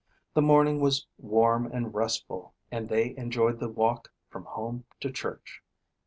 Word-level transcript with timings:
The 0.33 0.41
morning 0.41 0.79
was 0.79 1.05
warm 1.19 1.71
and 1.71 1.93
restful 1.93 2.55
and 2.71 2.89
they 2.89 3.15
enjoyed 3.17 3.59
the 3.59 3.69
walk 3.69 4.09
from 4.31 4.45
home 4.45 4.85
to 4.99 5.11
church. 5.11 5.61